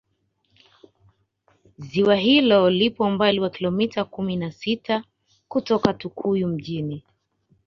ziwa 1.77 2.15
hilo 2.15 2.69
lipo 2.69 3.03
umbali 3.03 3.39
wa 3.39 3.49
Kilomita 3.49 4.05
kumi 4.05 4.35
na 4.35 4.51
sita 4.51 5.03
kutokea 5.47 5.93
tukuyu 5.93 6.47
mjini 6.47 7.03